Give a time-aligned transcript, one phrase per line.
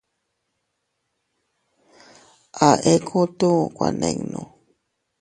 [2.67, 4.41] A ekutu kuaninu.